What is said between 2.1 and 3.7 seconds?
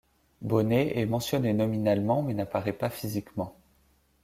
mais n'apparaît pas physiquement.